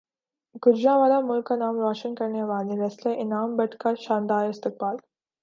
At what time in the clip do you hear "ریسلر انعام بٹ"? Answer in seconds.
2.81-3.75